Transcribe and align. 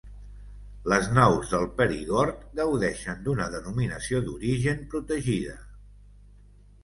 Les 0.91 1.09
nous 1.17 1.43
del 1.55 1.65
Perigord 1.81 2.39
gaudeixen 2.59 3.21
d'una 3.27 3.47
Denominació 3.57 4.21
d'Origen 4.29 4.81
protegida. 4.95 5.57